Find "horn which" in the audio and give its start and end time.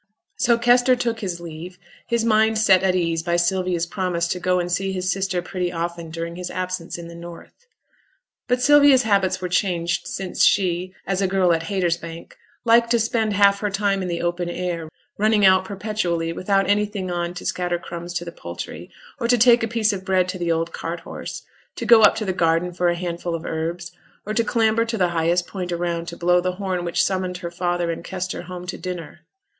26.53-27.03